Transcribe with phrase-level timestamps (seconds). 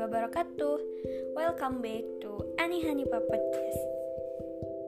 [0.00, 0.80] wabarakatuh.
[1.36, 3.80] Welcome back to Ani Hanipa Podcast.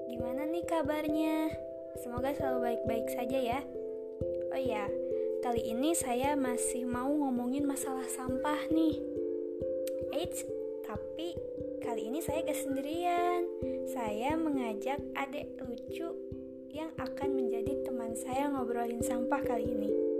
[0.08, 1.52] Gimana nih kabarnya?
[2.00, 3.60] Semoga selalu baik-baik saja ya.
[4.56, 4.88] Oh iya,
[5.44, 8.96] kali ini saya masih mau ngomongin masalah sampah nih.
[10.16, 10.48] Eits,
[10.88, 11.36] tapi
[11.84, 13.44] kali ini saya gak sendirian.
[13.92, 16.08] Saya mengajak adik lucu
[16.72, 20.11] yang akan menjadi teman saya ngobrolin sampah kali ini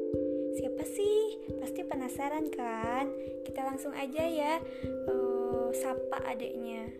[0.52, 1.40] Siapa sih?
[1.64, 3.08] Pasti penasaran kan?
[3.48, 4.60] Kita langsung aja ya
[5.08, 6.92] uh, sapa adiknya.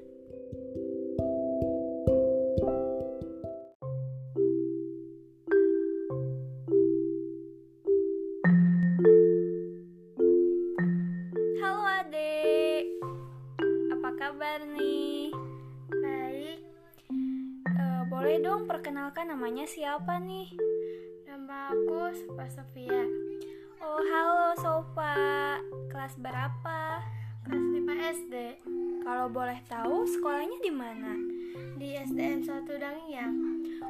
[11.61, 12.89] Halo adek,
[13.92, 15.28] apa kabar nih?
[16.00, 16.59] Baik,
[17.69, 20.48] Uh, boleh dong perkenalkan namanya siapa nih?
[21.42, 23.03] nama aku Sofa Sofia,
[23.83, 25.58] Oh halo Sofa,
[25.91, 27.02] kelas berapa?
[27.42, 28.34] kelas 5 SD
[29.02, 31.19] Kalau boleh tahu sekolahnya di mana?
[31.77, 33.34] di SDN 1 Dangiang.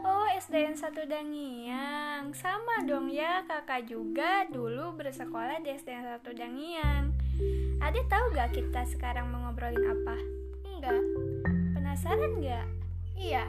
[0.01, 2.33] Oh, SDN 1 Dangiang.
[2.33, 7.13] Sama dong ya, kakak juga dulu bersekolah di SDN 1 Dangiang.
[7.85, 10.17] Ada tahu gak kita sekarang mau ngobrolin apa?
[10.65, 11.05] Enggak,
[11.77, 12.67] Penasaran gak?
[13.21, 13.45] iya,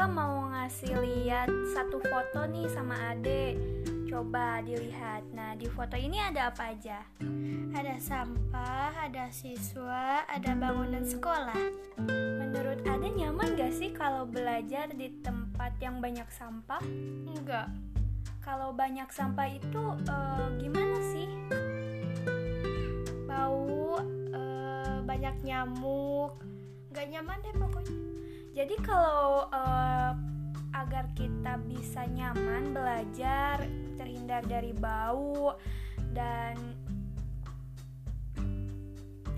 [0.00, 3.52] Kakak mau ngasih lihat satu foto nih sama adek.
[4.08, 5.28] Coba dilihat.
[5.36, 7.04] Nah, di foto ini ada apa aja?
[7.76, 11.60] ada sampah, ada siswa, ada bangunan sekolah.
[12.16, 16.80] Menurut adek nyaman gak sih kalau belajar di tempat yang banyak sampah?
[17.36, 17.68] Enggak,
[18.40, 21.28] Kalau banyak sampah itu eh, gimana sih?
[23.28, 24.00] bau,
[24.32, 26.40] eh, banyak nyamuk.
[26.88, 28.09] Enggak nyaman deh pokoknya.
[28.50, 30.12] Jadi kalau eh,
[30.74, 33.62] agar kita bisa nyaman belajar,
[33.94, 35.54] terhindar dari bau
[36.10, 36.56] dan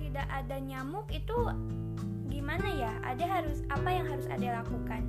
[0.00, 1.36] tidak ada nyamuk itu
[2.28, 2.92] gimana ya?
[3.04, 5.02] Ada harus apa yang harus ada lakukan?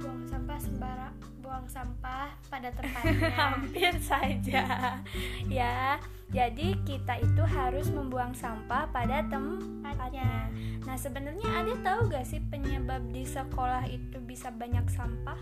[0.00, 3.32] Buang sampah sembarang, buang sampah pada tempatnya.
[3.36, 4.64] Hampir saja.
[5.48, 6.00] ya.
[6.34, 10.50] Jadi kita itu harus membuang sampah pada tempatnya.
[10.82, 15.38] Nah, sebenarnya ada tahu gak sih penyebab di sekolah itu bisa banyak sampah?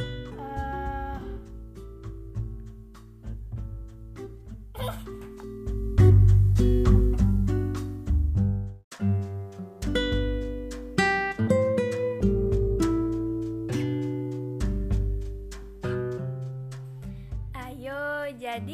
[0.00, 0.69] Eh,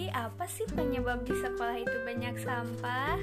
[0.07, 3.19] jadi apa sih penyebab di sekolah itu banyak sampah?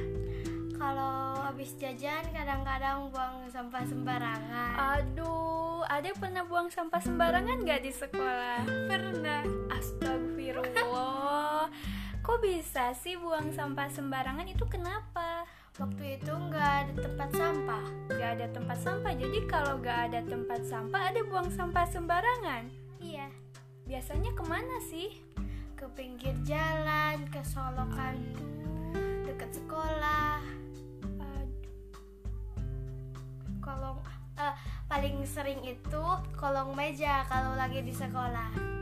[0.75, 4.99] kalau habis jajan kadang-kadang buang sampah sembarangan.
[4.99, 8.67] Aduh, ada pernah buang sampah sembarangan gak di sekolah?
[8.91, 9.47] Pernah.
[9.71, 11.71] Astagfirullah.
[12.19, 15.47] Kok bisa sih buang sampah sembarangan itu kenapa?
[15.79, 17.85] Waktu itu nggak ada tempat sampah.
[18.11, 22.67] Gak ada tempat sampah, jadi kalau gak ada tempat sampah ada buang sampah sembarangan.
[22.99, 23.31] Iya.
[23.87, 25.32] Biasanya ke mana sih?
[25.83, 28.15] Ke pinggir jalan, ke solokan
[29.27, 30.39] dekat sekolah.
[31.19, 31.67] Aduh,
[33.59, 33.99] Kolong
[34.39, 34.55] eh,
[34.87, 36.03] paling sering itu
[36.39, 38.72] kolong meja kalau lagi di sekolah.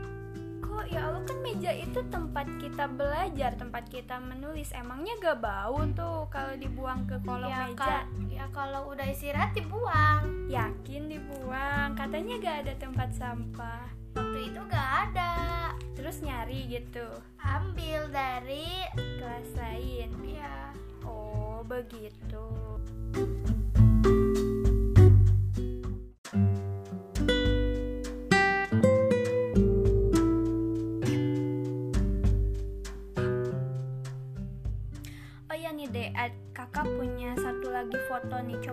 [0.82, 4.74] Kok ya Allah kan meja itu tempat kita belajar, tempat kita menulis.
[4.74, 8.02] Emangnya gak bau tuh kalau dibuang ke kolong ya, meja?
[8.02, 10.50] ka- ya kalau udah istirahat dibuang.
[10.50, 13.86] Yakin dibuang, katanya gak ada tempat sampah.
[14.18, 15.32] Waktu itu nggak ada.
[15.94, 17.06] Terus nyari gitu,
[17.38, 18.82] Ambil dari
[19.22, 20.10] kelas lain.
[20.26, 20.74] ya
[21.06, 22.42] Oh, begitu.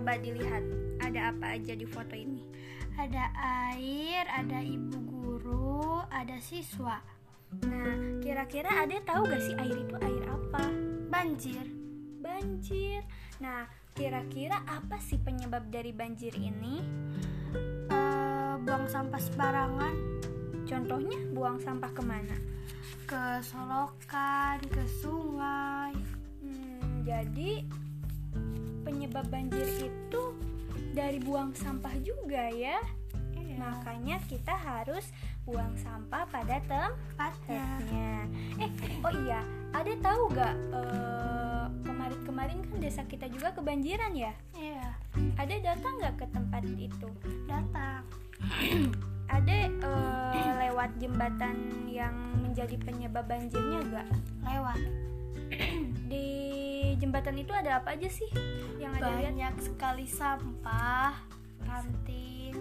[0.09, 0.65] Coba dilihat.
[1.05, 2.41] Ada apa aja di foto ini?
[2.99, 3.29] ada
[3.69, 6.97] air, ada ibu guru, ada siswa.
[7.61, 10.65] Nah, kira-kira ada tahu gak sih air itu air apa?
[11.13, 11.61] Banjir.
[12.25, 13.05] Banjir.
[13.37, 16.81] Nah, kira-kira apa sih penyebab dari banjir ini?
[17.93, 19.95] Eh, buang sampah sembarangan
[20.65, 22.37] Contohnya buang sampah ke mana?
[23.05, 25.93] ke solokan, ke sungai.
[26.41, 27.65] Hmm, jadi
[28.89, 30.23] penyebab banjir itu
[30.97, 32.81] dari buang sampah juga ya.
[33.37, 33.61] Iya.
[33.61, 35.13] Makanya kita harus
[35.45, 38.25] buang sampah pada tempatnya.
[38.57, 38.69] Eh,
[39.05, 39.45] oh iya,
[39.77, 44.33] ada tahu gak eh, kemarin-kemarin kan desa kita juga kebanjiran ya?
[44.57, 44.97] Iya.
[45.37, 47.09] Ada datang nggak ke tempat itu?
[47.45, 48.01] Datang.
[49.29, 54.07] Ada eh, lewat jembatan yang menjadi penyebab banjirnya nggak?
[54.41, 54.79] Lewat.
[56.11, 56.58] Di
[56.99, 58.29] jembatan itu ada apa aja sih
[58.79, 59.33] yang ada lihat?
[59.33, 61.13] Banyak sekali sampah,
[61.63, 62.55] kantin,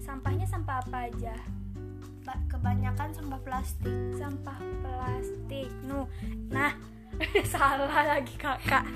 [0.00, 1.36] Sampahnya sampah apa aja?
[2.24, 3.94] ba- kebanyakan sampah plastik.
[4.16, 5.70] Sampah plastik.
[5.86, 6.06] Nuh,
[6.52, 6.72] nah
[7.52, 8.86] salah lagi kakak.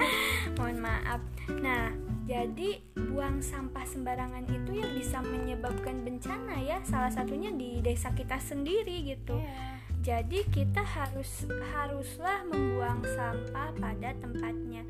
[0.57, 1.21] Mohon maaf.
[1.61, 1.93] Nah,
[2.25, 6.81] jadi buang sampah sembarangan itu yang bisa menyebabkan bencana ya.
[6.89, 9.37] Salah satunya di desa kita sendiri gitu.
[9.37, 9.84] Iya.
[10.05, 14.85] Jadi kita harus haruslah membuang sampah pada tempatnya.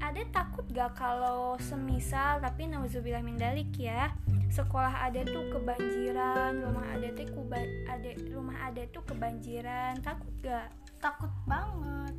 [0.00, 4.16] Ada takut gak kalau semisal tapi nauzubillah min dalik ya
[4.54, 7.58] sekolah ada tuh kebanjiran rumah ada tuh kuba,
[7.90, 10.70] ada rumah ada tuh kebanjiran takut gak?
[11.02, 12.14] Takut banget.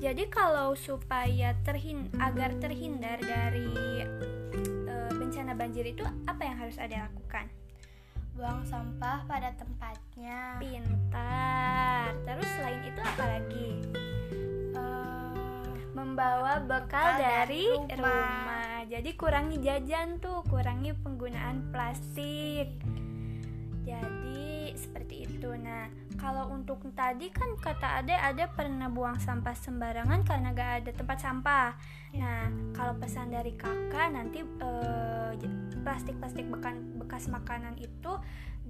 [0.00, 3.68] Jadi kalau supaya terhin agar terhindar dari
[4.88, 7.50] e, bencana banjir itu apa yang harus ada lakukan?
[8.40, 10.56] Buang sampah pada tempatnya.
[10.56, 12.08] Pintar.
[12.24, 13.68] Terus selain itu apa lagi?
[14.80, 18.08] Eh, membawa bekal Bekal dari dari rumah.
[18.08, 18.80] rumah.
[18.88, 22.80] Jadi kurangi jajan tuh, kurangi penggunaan plastik.
[23.90, 25.50] Jadi seperti itu.
[25.58, 30.90] Nah, kalau untuk tadi kan kata Ade ada pernah buang sampah sembarangan karena gak ada
[30.94, 31.74] tempat sampah.
[32.14, 35.30] Nah, kalau pesan dari kakak nanti eh,
[35.82, 38.14] plastik-plastik bekan- bekas makanan itu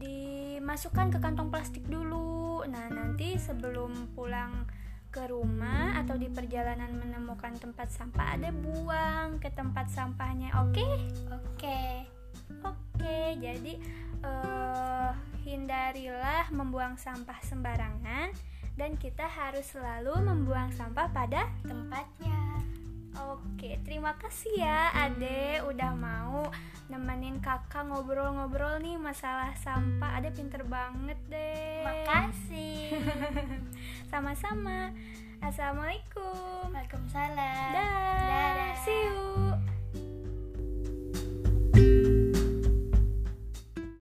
[0.01, 2.65] dimasukkan ke kantong plastik dulu.
[2.65, 4.65] Nah, nanti sebelum pulang
[5.11, 10.55] ke rumah atau di perjalanan menemukan tempat sampah ada buang ke tempat sampahnya.
[10.63, 10.87] Oke?
[11.35, 12.10] Oke.
[12.63, 13.75] Oke, jadi
[14.25, 15.11] eh,
[15.47, 18.31] hindarilah membuang sampah sembarangan
[18.79, 22.41] dan kita harus selalu membuang sampah pada Tempatnya.
[23.21, 26.49] Oke, terima kasih ya Ade udah mau
[26.89, 30.17] nemenin kakak ngobrol-ngobrol nih masalah sampah.
[30.17, 31.85] Ade pinter banget deh.
[31.85, 32.97] Makasih.
[34.11, 34.95] Sama-sama.
[35.41, 36.73] Assalamualaikum.
[36.73, 37.73] Waalaikumsalam.